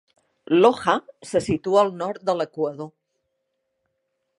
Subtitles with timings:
[0.63, 0.95] Loja
[1.31, 2.93] se situa al nord de l'Equador.